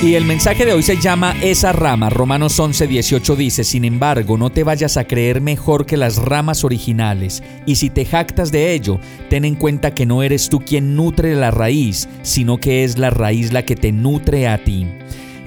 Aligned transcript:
Y 0.00 0.14
el 0.14 0.24
mensaje 0.24 0.64
de 0.64 0.72
hoy 0.72 0.84
se 0.84 0.96
llama 0.96 1.34
Esa 1.42 1.72
rama. 1.72 2.08
Romanos 2.08 2.60
11, 2.60 2.86
18 2.86 3.34
dice, 3.34 3.64
Sin 3.64 3.84
embargo, 3.84 4.38
no 4.38 4.48
te 4.48 4.62
vayas 4.62 4.96
a 4.96 5.04
creer 5.04 5.40
mejor 5.40 5.86
que 5.86 5.96
las 5.96 6.18
ramas 6.18 6.62
originales, 6.62 7.42
y 7.66 7.74
si 7.74 7.90
te 7.90 8.04
jactas 8.04 8.52
de 8.52 8.74
ello, 8.74 9.00
ten 9.28 9.44
en 9.44 9.56
cuenta 9.56 9.94
que 9.94 10.06
no 10.06 10.22
eres 10.22 10.50
tú 10.50 10.60
quien 10.60 10.94
nutre 10.94 11.34
la 11.34 11.50
raíz, 11.50 12.08
sino 12.22 12.58
que 12.58 12.84
es 12.84 12.96
la 12.96 13.10
raíz 13.10 13.52
la 13.52 13.64
que 13.64 13.74
te 13.74 13.90
nutre 13.90 14.46
a 14.46 14.62
ti. 14.62 14.86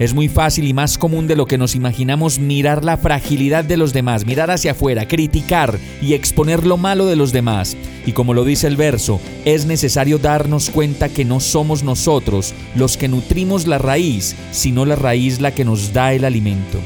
Es 0.01 0.15
muy 0.15 0.29
fácil 0.29 0.67
y 0.67 0.73
más 0.73 0.97
común 0.97 1.27
de 1.27 1.35
lo 1.35 1.45
que 1.45 1.59
nos 1.59 1.75
imaginamos 1.75 2.39
mirar 2.39 2.83
la 2.83 2.97
fragilidad 2.97 3.63
de 3.63 3.77
los 3.77 3.93
demás, 3.93 4.25
mirar 4.25 4.49
hacia 4.49 4.71
afuera, 4.71 5.07
criticar 5.07 5.77
y 6.01 6.15
exponer 6.15 6.65
lo 6.65 6.75
malo 6.75 7.05
de 7.05 7.15
los 7.15 7.31
demás. 7.31 7.77
Y 8.07 8.13
como 8.13 8.33
lo 8.33 8.43
dice 8.43 8.65
el 8.65 8.77
verso, 8.77 9.21
es 9.45 9.67
necesario 9.67 10.17
darnos 10.17 10.71
cuenta 10.71 11.07
que 11.07 11.23
no 11.23 11.39
somos 11.39 11.83
nosotros 11.83 12.55
los 12.73 12.97
que 12.97 13.09
nutrimos 13.09 13.67
la 13.67 13.77
raíz, 13.77 14.35
sino 14.51 14.87
la 14.87 14.95
raíz 14.95 15.39
la 15.39 15.51
que 15.51 15.65
nos 15.65 15.93
da 15.93 16.13
el 16.13 16.25
alimento. 16.25 16.79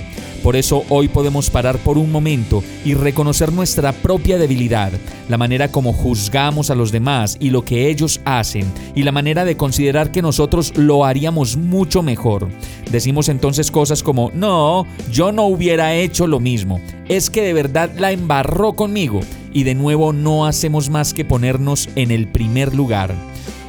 Por 0.46 0.56
eso 0.56 0.86
hoy 0.90 1.08
podemos 1.08 1.50
parar 1.50 1.80
por 1.80 1.98
un 1.98 2.12
momento 2.12 2.64
y 2.86 2.94
reconocer 2.94 3.52
nuestra 3.52 3.94
propia 3.94 4.38
debilidad, 4.38 4.92
la 5.28 5.40
manera 5.40 5.72
como 5.72 5.92
juzgamos 5.92 6.70
a 6.70 6.76
los 6.76 6.92
demás 6.92 7.36
y 7.40 7.50
lo 7.50 7.66
que 7.66 7.90
ellos 7.90 8.22
hacen, 8.26 8.72
y 8.94 9.02
la 9.02 9.12
manera 9.12 9.44
de 9.44 9.58
considerar 9.58 10.12
que 10.12 10.22
nosotros 10.22 10.72
lo 10.78 11.04
haríamos 11.04 11.58
mucho 11.58 12.04
mejor. 12.04 12.48
Decimos 12.92 13.28
entonces 13.28 13.72
cosas 13.72 14.04
como, 14.04 14.30
no, 14.36 14.86
yo 15.12 15.32
no 15.32 15.48
hubiera 15.48 15.96
hecho 15.96 16.28
lo 16.28 16.40
mismo, 16.40 16.80
es 17.10 17.32
que 17.32 17.42
de 17.42 17.54
verdad 17.54 17.90
la 17.98 18.12
embarró 18.12 18.74
conmigo, 18.74 19.22
y 19.52 19.64
de 19.64 19.74
nuevo 19.74 20.14
no 20.14 20.46
hacemos 20.46 20.92
más 20.92 21.16
que 21.16 21.26
ponernos 21.26 21.90
en 21.96 22.12
el 22.12 22.28
primer 22.28 22.76
lugar 22.76 23.16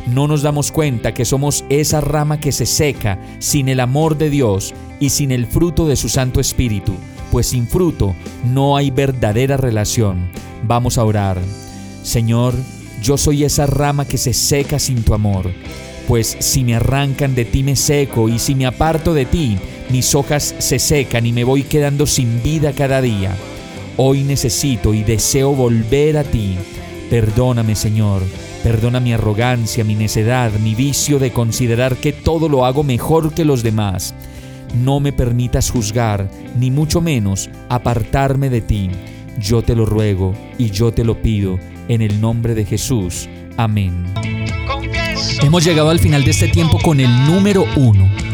no 0.06 0.28
nos 0.28 0.42
damos 0.42 0.70
cuenta 0.70 1.12
que 1.14 1.24
somos 1.24 1.64
esa 1.68 2.00
rama 2.00 2.38
que 2.38 2.52
se 2.52 2.66
seca 2.66 3.18
sin 3.38 3.68
el 3.68 3.80
amor 3.80 4.16
de 4.16 4.30
Dios 4.30 4.74
y 5.00 5.10
sin 5.10 5.32
el 5.32 5.46
fruto 5.46 5.86
de 5.86 5.96
su 5.96 6.08
Santo 6.08 6.40
Espíritu, 6.40 6.92
pues 7.32 7.48
sin 7.48 7.66
fruto 7.66 8.14
no 8.44 8.76
hay 8.76 8.90
verdadera 8.90 9.56
relación. 9.56 10.30
Vamos 10.62 10.96
a 10.96 11.04
orar. 11.04 11.38
Señor, 12.02 12.54
yo 13.02 13.18
soy 13.18 13.44
esa 13.44 13.66
rama 13.66 14.06
que 14.06 14.16
se 14.16 14.32
seca 14.32 14.78
sin 14.78 15.02
tu 15.02 15.12
amor, 15.12 15.50
pues 16.06 16.36
si 16.38 16.62
me 16.62 16.76
arrancan 16.76 17.34
de 17.34 17.44
ti 17.44 17.62
me 17.62 17.74
seco 17.74 18.28
y 18.28 18.38
si 18.38 18.54
me 18.54 18.66
aparto 18.66 19.12
de 19.12 19.26
ti, 19.26 19.58
mis 19.90 20.14
hojas 20.14 20.54
se 20.58 20.78
secan 20.78 21.26
y 21.26 21.32
me 21.32 21.44
voy 21.44 21.64
quedando 21.64 22.06
sin 22.06 22.42
vida 22.42 22.72
cada 22.72 23.00
día. 23.00 23.36
Hoy 23.96 24.22
necesito 24.22 24.94
y 24.94 25.02
deseo 25.02 25.52
volver 25.52 26.18
a 26.18 26.24
ti. 26.24 26.56
Perdóname, 27.10 27.74
Señor 27.74 28.22
Perdona 28.66 28.98
mi 28.98 29.12
arrogancia, 29.12 29.84
mi 29.84 29.94
necedad, 29.94 30.50
mi 30.58 30.74
vicio 30.74 31.20
de 31.20 31.30
considerar 31.30 31.94
que 31.94 32.12
todo 32.12 32.48
lo 32.48 32.64
hago 32.66 32.82
mejor 32.82 33.32
que 33.32 33.44
los 33.44 33.62
demás. 33.62 34.12
No 34.74 34.98
me 34.98 35.12
permitas 35.12 35.70
juzgar, 35.70 36.28
ni 36.58 36.72
mucho 36.72 37.00
menos 37.00 37.48
apartarme 37.68 38.50
de 38.50 38.62
ti. 38.62 38.90
Yo 39.38 39.62
te 39.62 39.76
lo 39.76 39.86
ruego 39.86 40.34
y 40.58 40.70
yo 40.70 40.90
te 40.90 41.04
lo 41.04 41.22
pido, 41.22 41.60
en 41.86 42.02
el 42.02 42.20
nombre 42.20 42.56
de 42.56 42.64
Jesús. 42.64 43.28
Amén. 43.56 44.04
Hemos 45.42 45.64
llegado 45.64 45.90
al 45.90 46.00
final 46.00 46.24
de 46.24 46.32
este 46.32 46.48
tiempo 46.48 46.80
con 46.82 46.98
el 46.98 47.24
número 47.24 47.66
uno. 47.76 48.10